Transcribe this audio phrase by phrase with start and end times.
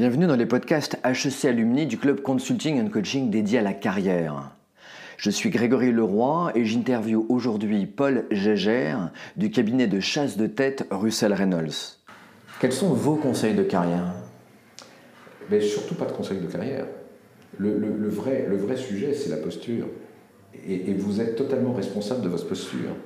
[0.00, 4.52] Bienvenue dans les podcasts HEC Alumni du club Consulting and Coaching dédié à la carrière.
[5.18, 10.86] Je suis Grégory Leroy et j'interviewe aujourd'hui Paul Gégère du cabinet de chasse de tête
[10.90, 11.98] Russell Reynolds.
[12.62, 14.14] Quels sont vos conseils de carrière?
[15.50, 16.86] Mais surtout pas de conseils de carrière.
[17.58, 19.84] Le, vrai, le vrai sujet, c'est la posture.
[20.66, 22.96] Et, vous êtes totalement responsable de votre posture.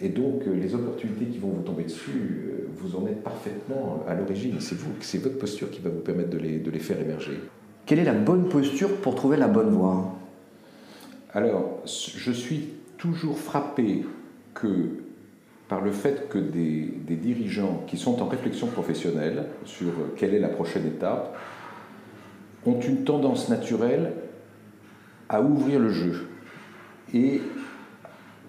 [0.00, 4.04] Et donc, euh, les opportunités qui vont vous tomber dessus, euh, vous en êtes parfaitement
[4.08, 4.56] à l'origine.
[4.60, 7.40] C'est vous, c'est votre posture qui va vous permettre de les, de les faire émerger.
[7.86, 10.14] Quelle est la bonne posture pour trouver la bonne voie?
[11.32, 14.04] Alors, je suis toujours frappé
[14.54, 14.88] que
[15.68, 20.34] par le fait que des, des, dirigeants qui sont en réflexion professionnelle sur euh, quelle
[20.34, 21.36] est la prochaine étape
[22.66, 24.12] ont une tendance naturelle
[25.28, 26.26] à ouvrir le jeu
[27.14, 27.40] et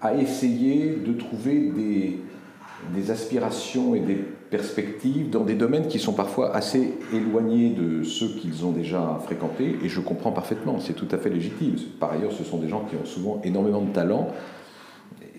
[0.02, 2.18] à essayer de trouver des,
[2.94, 4.16] des aspirations et des
[4.50, 9.76] perspectives dans des domaines qui sont parfois assez éloignés de ceux qu'ils ont déjà fréquentés,
[9.82, 11.76] et je comprends parfaitement, c'est tout à fait légitime.
[12.00, 14.28] Par ailleurs, ce sont des gens qui ont souvent énormément de talent,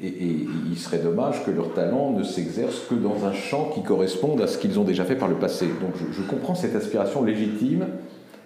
[0.02, 4.42] et, il serait dommage que leur talent ne s'exerce que dans un champ qui corresponde
[4.42, 5.66] à ce qu'ils ont déjà fait par le passé.
[5.66, 7.86] Donc je, je comprends cette aspiration légitime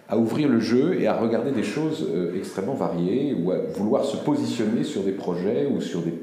[0.09, 4.05] à ouvrir le jeu et à regarder des choses euh, extrêmement variées, ou à vouloir
[4.05, 6.13] se positionner sur des projets ou sur des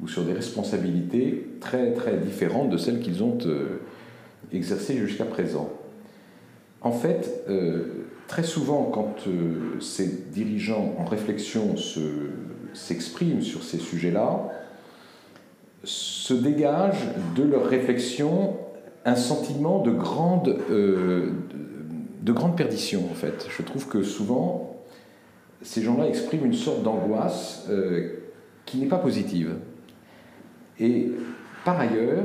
[0.00, 3.80] ou sur des responsabilités très très différentes de celles qu'ils ont euh,
[4.52, 5.70] exercées jusqu'à présent.
[6.80, 7.84] En fait, euh,
[8.26, 9.14] très souvent, quand
[9.78, 11.76] ces dirigeants en réflexion
[12.72, 14.48] s'expriment sur ces sujets-là,
[15.84, 16.98] se dégage
[17.36, 18.56] de leur réflexion
[19.04, 20.58] un sentiment de grande,
[22.22, 23.46] de grande perdition, en fait.
[23.50, 24.76] Je trouve que souvent,
[25.60, 27.68] ces gens-là expriment une sorte d'angoisse
[28.64, 29.56] qui n'est pas positive.
[30.78, 31.10] Et
[31.64, 32.24] par ailleurs,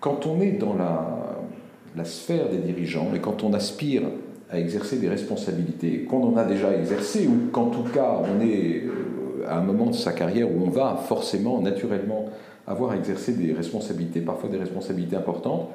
[0.00, 4.02] quand on est dans la, sphère des dirigeants et quand on aspire
[4.50, 8.84] à exercer des responsabilités qu'on en a déjà exercées ou qu'en tout cas on est
[8.84, 12.30] euh, à un moment de sa carrière où on va forcément, naturellement,
[12.66, 15.68] avoir à exercer des responsabilités, parfois des responsabilités importantes,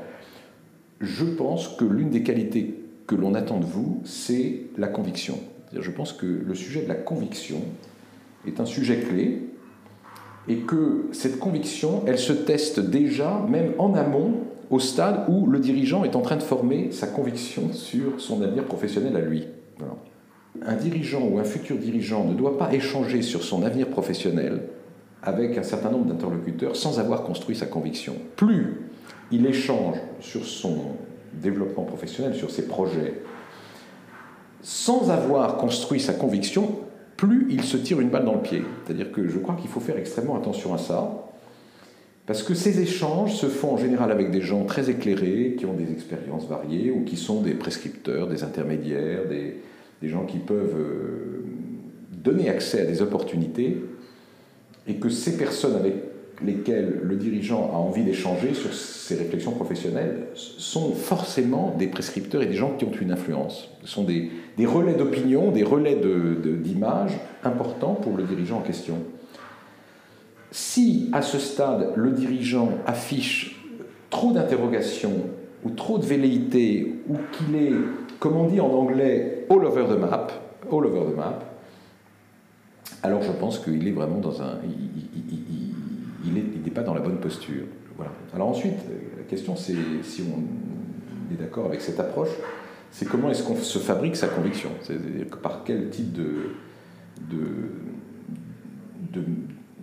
[1.01, 2.75] je pense que l'une des qualités
[3.07, 5.39] que l'on attend de vous, c'est la conviction.
[5.73, 7.61] Je pense que le sujet de la conviction
[8.47, 9.41] est un sujet clé
[10.47, 14.35] et que cette conviction, elle se teste déjà, même en amont,
[14.69, 18.63] au stade où le dirigeant est en train de former sa conviction sur son avenir
[18.65, 19.47] professionnel à lui.
[20.65, 24.63] Un dirigeant ou un futur dirigeant ne doit pas échanger sur son avenir professionnel
[25.21, 28.13] avec un certain nombre d'interlocuteurs sans avoir construit sa conviction.
[28.35, 28.77] Plus
[29.31, 30.77] il échange sur son
[31.33, 33.21] développement professionnel, sur ses projets,
[34.61, 36.79] sans avoir construit sa conviction,
[37.17, 38.63] plus il se tire une balle dans le pied.
[38.85, 41.25] C'est-à-dire que je crois qu'il faut faire extrêmement attention à ça,
[42.25, 45.73] parce que ces échanges se font en général avec des gens très éclairés, qui ont
[45.73, 49.61] des expériences variées, ou qui sont des prescripteurs, des intermédiaires, des,
[50.09, 51.43] gens qui peuvent euh,
[52.11, 53.81] donner accès à des opportunités,
[54.87, 55.95] et que ces personnes avec
[56.43, 62.47] lesquelles le dirigeant a envie d'échanger sur ses réflexions professionnelles sont forcément des prescripteurs et
[62.47, 63.69] des gens qui ont une influence.
[63.83, 64.31] Ce sont des,
[64.65, 67.11] relais d'opinion, des relais d'image
[67.43, 68.95] importants pour le dirigeant en question.
[70.51, 73.61] Si à ce stade le dirigeant affiche
[74.09, 75.29] trop d'interrogations
[75.63, 77.73] ou trop de velléité ou qu'il est,
[78.19, 80.27] comme on dit en anglais, all over the map,
[80.71, 81.39] all over the map,
[83.03, 84.57] alors je pense qu'il est vraiment dans un
[86.33, 87.63] n'est pas dans la bonne posture.
[87.95, 88.11] Voilà.
[88.33, 88.75] Alors ensuite,
[89.17, 92.29] la question c'est si on est d'accord avec cette approche,
[92.91, 94.69] c'est comment est-ce qu'on se fabrique sa conviction?
[94.81, 96.51] C'est-à-dire par quel type de,
[97.29, 99.21] de,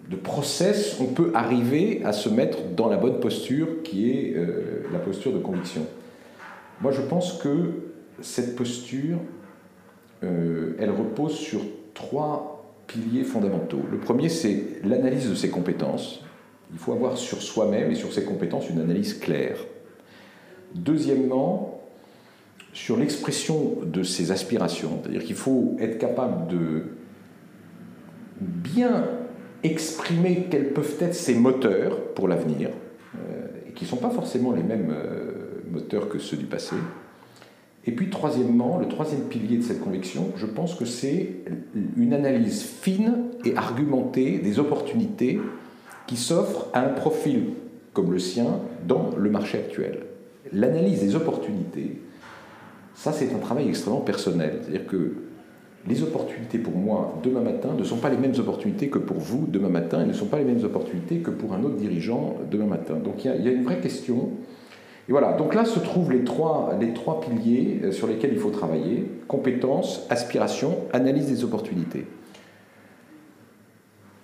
[0.08, 4.84] de, process on peut arriver à se mettre dans la bonne posture qui est euh,
[4.92, 5.86] la posture de conviction?
[6.80, 7.70] Moi je pense que
[8.20, 9.18] cette posture,
[10.22, 11.60] euh, elle repose sur
[11.94, 13.80] trois piliers fondamentaux.
[13.90, 16.24] Le premier, c'est l'analyse de ses compétences.
[16.72, 19.58] Il faut avoir sur soi-même et sur ses compétences une analyse claire.
[20.74, 21.82] Deuxièmement,
[22.72, 26.84] sur l'expression de ses aspirations, c'est-à-dire qu'il faut être capable de
[28.40, 29.04] bien
[29.62, 32.70] exprimer quels peuvent être ses moteurs pour l'avenir,
[33.14, 36.74] euh, et qui ne sont pas forcément les mêmes euh, moteurs que ceux du passé.
[37.84, 41.40] Et puis troisièmement, le troisième pilier de cette conviction, je pense que c'est
[41.96, 45.40] une analyse fine et argumentée des opportunités
[46.12, 47.54] qui s'offre à un profil
[47.94, 50.00] comme le sien dans le marché actuel.
[50.52, 52.02] L'analyse des opportunités,
[52.94, 54.58] ça c'est un travail extrêmement personnel.
[54.60, 55.14] C'est-à-dire que
[55.88, 59.46] les opportunités pour moi demain matin ne sont pas les mêmes opportunités que pour vous
[59.48, 62.66] demain matin et ne sont pas les mêmes opportunités que pour un autre dirigeant demain
[62.66, 62.96] matin.
[63.02, 64.32] Donc il y a, une vraie question
[65.08, 68.38] Et voilà, donc là se trouvent les trois, les trois piliers euh, sur lesquels il
[68.38, 72.04] faut travailler compétences, aspiration, analyse des opportunités.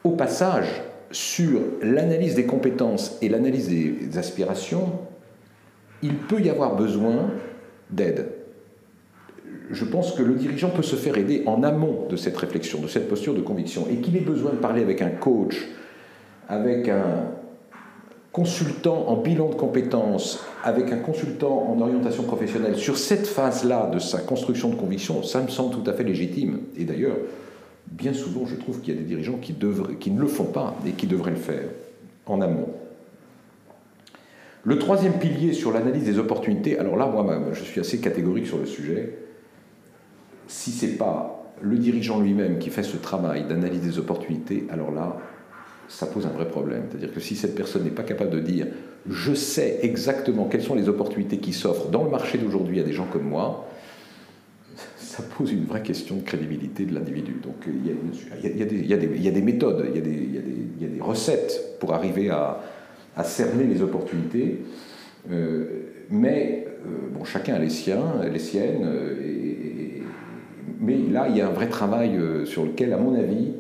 [0.04, 4.92] Au passage, sur l'analyse des compétences et l'analyse des aspirations,
[6.02, 7.30] il peut y avoir besoin
[7.90, 8.28] d'aide.
[9.70, 12.88] Je pense que le dirigeant peut se faire aider en amont de cette réflexion, de
[12.88, 15.68] cette posture de conviction, et qu'il ait besoin de parler avec un coach,
[16.48, 17.32] avec un
[18.32, 23.98] consultant en bilan de compétences, avec un consultant en orientation professionnelle, sur cette phase-là de
[23.98, 26.60] sa construction de conviction, ça me semble tout à fait légitime.
[26.76, 27.16] Et d'ailleurs,
[27.90, 30.92] bien souvent, je trouve qu'il y a des dirigeants qui, ne le font pas et
[30.92, 31.64] qui devraient le faire
[32.26, 32.68] en amont.
[34.64, 38.58] Le troisième pilier sur l'analyse des opportunités, alors là, moi, je suis assez catégorique sur
[38.58, 39.18] le sujet.
[40.46, 44.90] Si ce n'est pas le dirigeant lui-même qui fait ce travail d'analyse des opportunités, alors
[44.90, 45.18] là,
[45.88, 46.82] ça pose un vrai problème.
[46.90, 48.66] C'est-à-dire que si cette personne n'est pas capable de dire
[49.08, 52.92] je sais exactement quelles sont les opportunités qui s'offrent dans le marché d'aujourd'hui à des
[52.92, 53.66] gens comme moi,
[55.18, 57.40] ça pose une vraie question de crédibilité de l'individu.
[57.42, 57.84] Donc il
[58.88, 59.96] y, a, des méthodes, il
[60.80, 62.60] y, a des recettes pour arriver à,
[63.24, 64.60] cerner les opportunités,
[65.32, 65.64] euh,
[66.08, 69.14] mais euh, bon, chacun a les siens, les siennes, euh,
[70.80, 73.54] mais là il y a un vrai travail sur lequel, à mon avis,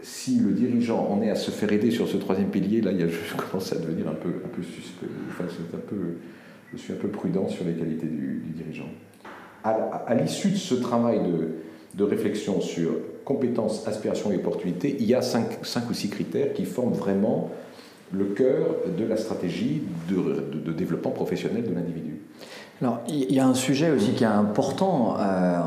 [0.00, 3.06] si le dirigeant en est à se faire aider sur ce troisième pilier, là, il
[3.10, 5.06] je commence à devenir un peu, un peu suspect.
[5.28, 5.44] Enfin,
[6.72, 8.88] je suis un peu prudent sur les qualités du dirigeant
[9.64, 11.20] à, l'issue de ce travail
[11.94, 12.92] de, réflexion sur
[13.24, 15.50] compétences, aspirations et opportunités, il y a cinq,
[15.90, 17.50] ou six critères qui forment vraiment
[18.12, 22.20] le cœur de la stratégie de, développement professionnel de l'individu.
[22.80, 25.16] Alors, il y a un sujet aussi qui est important.
[25.18, 25.58] Euh,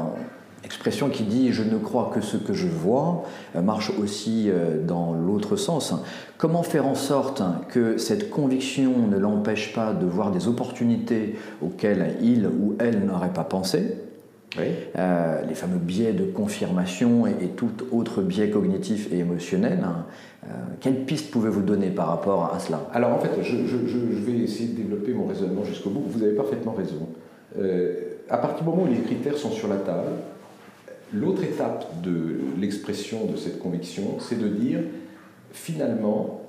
[0.63, 3.23] expression qui dit je ne crois que ce que je vois
[3.55, 5.93] euh, marche aussi euh, dans l'autre sens.
[6.37, 12.15] Comment faire en sorte que cette conviction ne l'empêche pas de voir des opportunités auxquelles
[12.21, 13.95] il ou elle n'aurait pas pensé?
[14.59, 19.79] Euh, les fameux biais de confirmation et, tout autre biais cognitif et émotionnel.
[19.81, 20.05] Hein.
[20.81, 22.81] quelle piste pouvez-vous donner par rapport à cela?
[22.93, 26.03] Alors en fait, je, vais essayer de développer mon raisonnement jusqu'au bout.
[26.05, 27.07] Vous avez parfaitement raison.
[28.29, 30.09] à partir du moment où les critères sont sur la table,
[31.13, 34.79] L'autre étape de l'expression de cette conviction, c'est de dire,
[35.51, 36.41] finalement,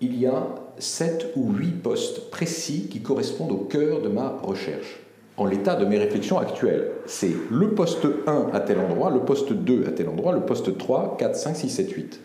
[0.00, 0.46] il y a
[0.78, 5.00] sept ou huit postes précis qui correspondent au cœur de ma recherche.
[5.36, 9.52] En l'état de mes réflexions actuelles, c'est le poste 1 à tel endroit, le poste
[9.52, 12.20] 2 à tel endroit, le poste 3, 4, 5, 6, 7, 8.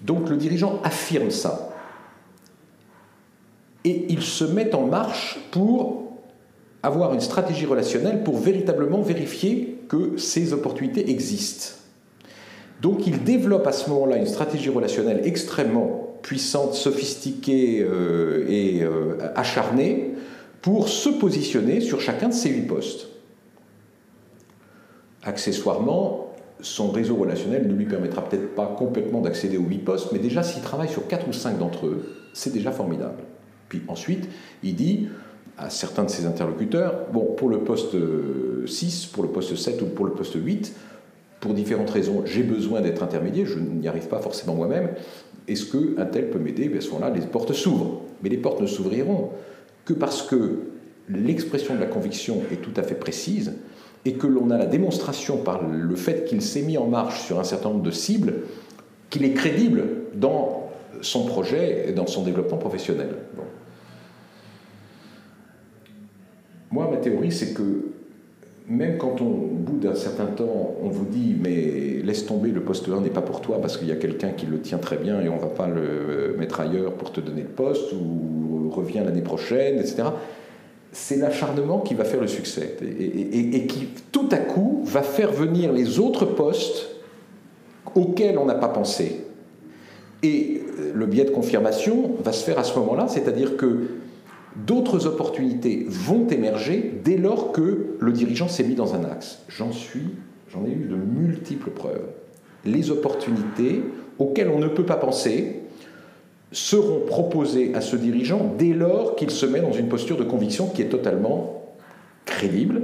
[0.00, 1.70] Donc le dirigeant affirme ça.
[3.84, 6.12] Et il se met en marche pour
[6.82, 11.74] avoir une stratégie relationnelle pour véritablement vérifier que ces opportunités existent.
[12.82, 19.16] Donc il développe à ce moment-là une stratégie relationnelle extrêmement puissante, sophistiquée euh, et euh,
[19.34, 20.14] acharnée
[20.62, 23.08] pour se positionner sur chacun de ces huit postes.
[25.22, 30.18] Accessoirement, son réseau relationnel ne lui permettra peut-être pas complètement d'accéder aux huit postes, mais
[30.18, 33.22] déjà s'il travaille sur quatre ou cinq d'entre eux, c'est déjà formidable.
[33.68, 34.28] Puis ensuite,
[34.62, 35.08] il dit,
[35.58, 37.96] à certains de ses interlocuteurs, bon, pour le poste
[38.66, 40.74] 6, pour le poste 7 ou pour le poste 8,
[41.40, 44.90] pour différentes raisons, j'ai besoin d'être intermédiaire, je n'y arrive pas forcément moi-même,
[45.48, 46.70] est-ce qu'un tel peut m'aider?
[46.76, 48.02] À ce moment-là, les portes s'ouvrent.
[48.22, 49.30] Mais les portes ne s'ouvriront
[49.84, 50.58] que parce que
[51.08, 53.54] l'expression de la conviction est tout à fait précise
[54.04, 57.40] et que l'on a la démonstration par le fait qu'il s'est mis en marche sur
[57.40, 58.34] un certain nombre de cibles,
[59.10, 63.08] qu'il est crédible dans son projet et dans son développement professionnel.
[66.98, 67.62] Ma théorie, c'est que
[68.68, 72.60] même quand on, au bout d'un certain temps, on vous dit mais laisse tomber, le
[72.60, 74.96] poste 1 n'est pas pour toi parce qu'il y a quelqu'un qui le tient très
[74.96, 78.68] bien et on ne va pas le mettre ailleurs pour te donner le poste ou
[78.70, 80.08] reviens l'année prochaine, etc.
[80.90, 85.72] C'est l'acharnement qui va faire le succès et, qui tout à coup va faire venir
[85.72, 86.88] les autres postes
[87.94, 89.24] auxquels on n'a pas pensé.
[90.24, 90.62] Et
[90.92, 93.86] le biais de confirmation va se faire à ce moment-là, c'est-à-dire que
[94.66, 99.40] d'autres opportunités vont émerger dès lors que le dirigeant s'est mis dans un axe.
[99.48, 100.08] J'en suis,
[100.52, 102.06] j'en ai eu de multiples preuves.
[102.64, 103.82] Les opportunités
[104.18, 105.60] auxquelles on ne peut pas penser
[106.50, 110.68] seront proposées à ce dirigeant dès lors qu'il se met dans une posture de conviction
[110.68, 111.74] qui est totalement
[112.24, 112.82] crédible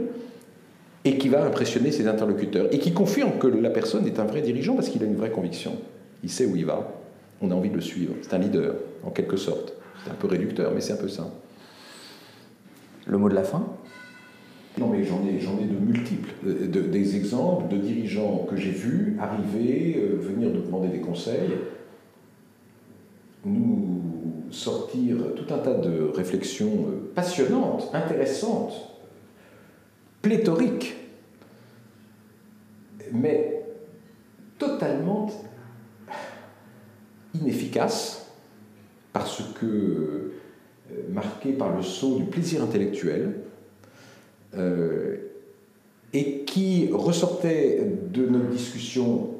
[1.04, 4.42] et qui va impressionner ses interlocuteurs et qui confirme que la personne est un vrai
[4.42, 5.72] dirigeant parce qu'il a une vraie conviction.
[6.22, 6.92] Il sait où il va,
[7.40, 8.14] on a envie de le suivre.
[8.22, 9.74] C'est un leader, en quelque sorte.
[10.02, 11.30] C'est un peu réducteur, mais c'est un peu ça.
[13.06, 13.66] Le mot de la fin
[14.76, 20.16] non, mais j'en ai, de multiples, des exemples de dirigeants que j'ai vus arriver, euh,
[20.16, 21.52] venir nous demander des conseils.
[23.44, 24.02] Nous
[24.50, 28.72] sortir tout un tas de réflexions euh, passionnantes, intéressantes,
[30.22, 30.96] pléthoriques,
[33.12, 33.64] mais
[34.58, 35.30] totalement
[37.34, 38.32] inefficaces
[39.12, 40.32] parce que
[40.92, 43.34] euh, marquées par le saut du plaisir intellectuel
[44.56, 45.16] euh,
[46.12, 49.30] et qui ressortaient de notre discussion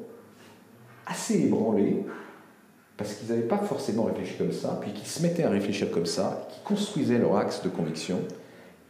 [1.05, 2.03] assez ébranlés
[2.97, 6.05] parce qu'ils n'avaient pas forcément réfléchi comme ça, puis qui se mettaient à réfléchir comme
[6.05, 8.19] ça, qui construisaient leur axe de conviction,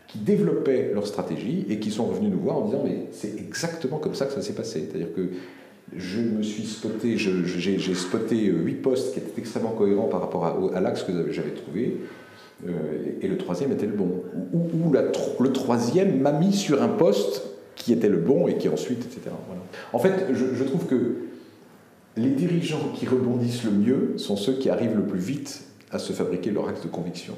[0.07, 3.97] qui développaient leur stratégie et qui sont revenus nous voir en disant mais c'est exactement
[3.97, 4.87] comme ça que ça s'est passé.
[4.89, 5.29] C'est-à-dire que
[5.95, 10.79] je me suis spoté, j'ai spoté huit postes qui étaient extrêmement cohérents par rapport à,
[10.81, 12.05] l'axe que j'avais trouvé, euh,
[13.21, 14.23] et le troisième était le bon.
[14.53, 17.43] Ou, le troisième m'a mis sur un poste
[17.75, 19.35] qui était le bon et qui ensuite, etc.
[19.93, 21.15] En fait, je trouve que
[22.17, 26.13] les dirigeants qui rebondissent le mieux sont ceux qui arrivent le plus vite à se
[26.13, 27.33] fabriquer leur axe de conviction.